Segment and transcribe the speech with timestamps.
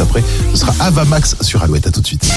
[0.00, 1.86] juste après, ce sera Ava Max sur Alouette.
[1.86, 2.36] À tout de suite.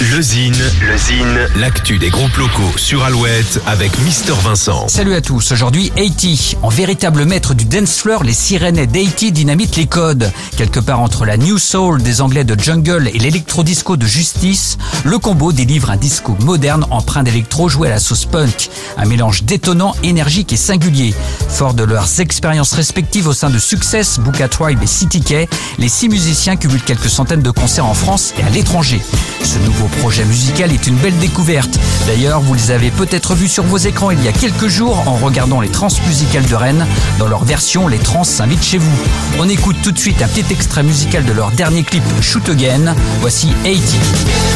[0.00, 4.88] Le Zine, le Zine, l'actu des groupes locaux sur Alouette avec Mister Vincent.
[4.88, 6.56] Salut à tous, aujourd'hui 80.
[6.62, 10.32] En véritable maître du dance floor, les sirènes d'Haiti dynamitent les codes.
[10.56, 15.18] Quelque part entre la New Soul des Anglais de Jungle et l'électro-disco de Justice, le
[15.18, 18.70] combo délivre un disco moderne empreint d'électro joué à la sauce punk.
[18.96, 21.14] Un mélange détonnant, énergique et singulier.
[21.50, 25.46] Fort de leurs expériences respectives au sein de Success, Booka Tribe et City K,
[25.78, 29.00] les six musiciens cumulent quelques centaines de concerts en France et à l'étranger.
[29.42, 31.78] Ce nouveau projet musical est une belle découverte.
[32.06, 35.16] D'ailleurs, vous les avez peut-être vus sur vos écrans il y a quelques jours en
[35.16, 36.86] regardant les trans musicales de Rennes.
[37.18, 38.98] Dans leur version, les trans s'invitent chez vous.
[39.38, 42.94] On écoute tout de suite un petit extrait musical de leur dernier clip Shoot Again.
[43.20, 44.49] Voici 80.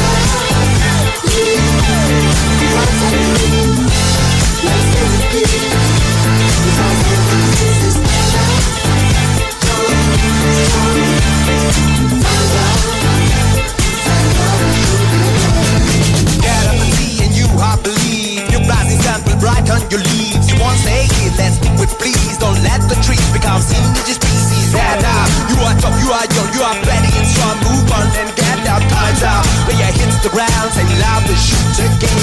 [30.25, 32.17] The ground, say loud to shoot again.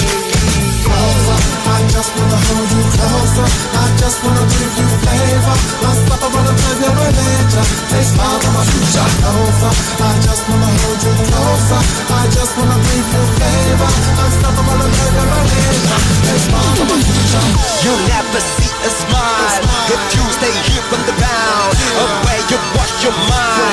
[0.82, 1.38] Closer,
[1.70, 3.46] I just wanna hold you closer.
[3.78, 5.56] I just wanna give you flavor.
[5.86, 7.54] Unstoppable and privilege.
[7.94, 9.72] Taste my my future closer.
[10.02, 11.80] I just wanna hold you closer.
[12.10, 13.90] I just wanna give you flavor.
[14.18, 15.86] Unstoppable and privilege.
[16.26, 17.46] Taste my my future.
[17.86, 19.62] You'll never see a smile
[19.94, 21.74] if you stay here from the bound.
[22.02, 23.71] Away you wash your mind.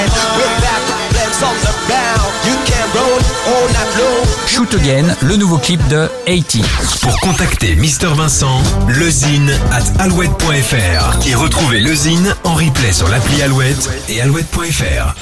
[4.69, 6.63] Shoot Again, le nouveau clip de 80.
[7.01, 13.89] Pour contacter Mister Vincent, lezine at alouette.fr et retrouver lezine en replay sur l'appli Alouette
[14.09, 15.15] et alouette.fr.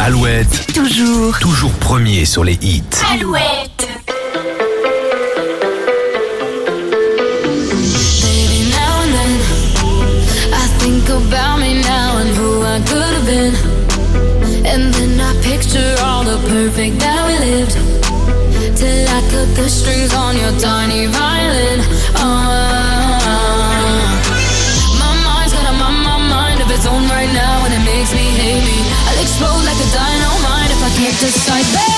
[0.00, 1.38] Alouette, Toujours.
[1.38, 2.82] toujours premier sur les hits.
[3.12, 3.91] Alouette.
[20.58, 21.80] Tiny violin.
[22.16, 23.22] Ah.
[24.98, 28.12] My mind's got a my, my mind of its own right now, and it makes
[28.12, 28.78] me hate me.
[29.08, 31.91] I'll explode like a dynamite if I can't decide, baby.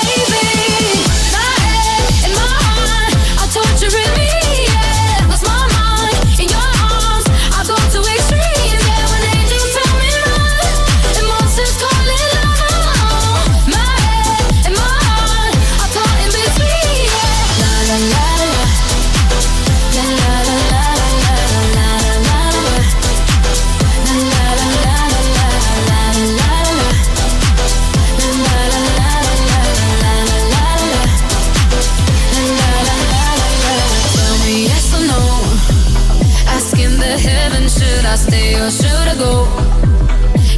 [38.05, 39.47] Should I stay or should I go?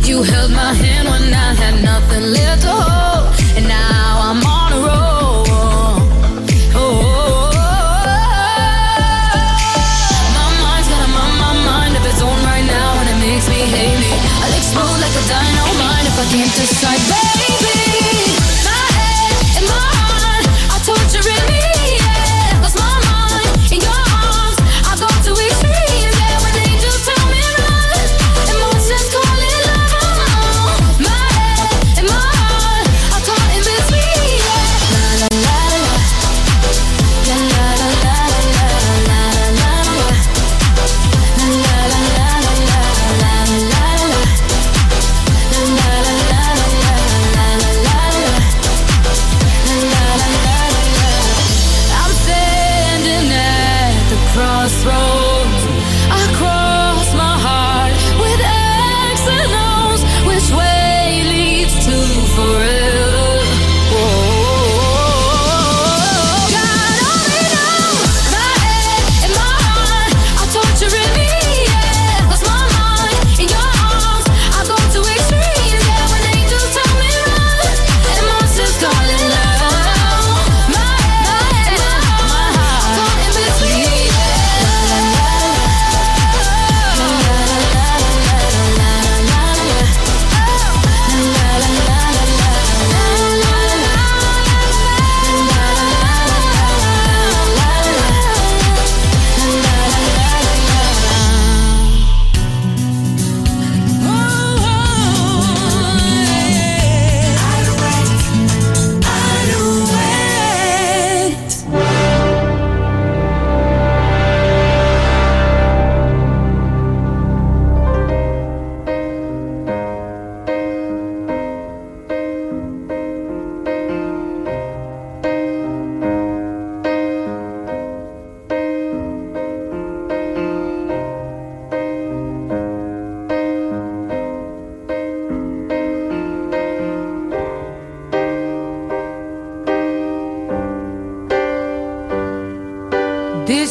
[0.03, 4.73] You held my hand when I had nothing left to hold, and now I'm on
[4.73, 5.45] a roll.
[5.47, 5.95] Oh,
[6.75, 7.51] oh, oh,
[10.07, 13.19] oh, my mind's got a my, my mind of its own right now, and it
[13.25, 14.11] makes me hate me.
[14.43, 17.56] I'll explode like a dynamite if I can't decide, baby.